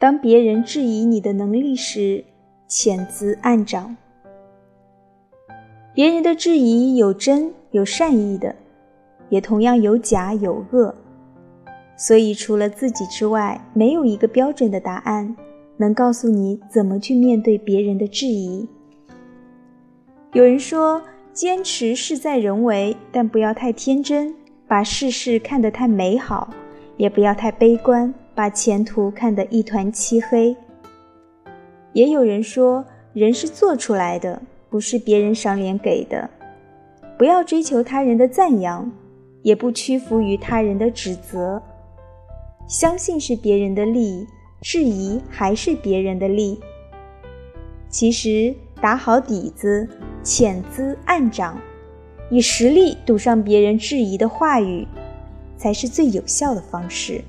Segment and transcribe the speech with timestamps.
[0.00, 2.24] 当别人质疑你的能力时，
[2.66, 3.94] 潜滋暗长。
[5.92, 8.56] 别人的质疑有真有善意的，
[9.28, 10.94] 也同样有假有恶。
[11.98, 15.36] 所以，除了自己之外，没有一个标准的答案
[15.76, 18.66] 能告诉你怎么去面对别人的质疑。
[20.32, 21.02] 有人说，
[21.34, 24.34] 坚持事在人为，但不要太天真，
[24.66, 26.48] 把世事看得太美好；
[26.96, 30.56] 也不要太悲观，把前途看得一团漆黑。
[31.92, 36.30] 也有人说，人是做出来的，不是别人赏脸给的。
[37.18, 38.90] 不要追求他人的赞扬，
[39.42, 41.62] 也不屈服于他人的指责。
[42.66, 44.26] 相信是别人的利，
[44.62, 46.58] 质疑还是别人的利。
[47.90, 49.86] 其实打好底子，
[50.22, 51.60] 潜滋暗长，
[52.30, 54.88] 以实力堵上别人质疑的话语，
[55.58, 57.22] 才是最有效的方式。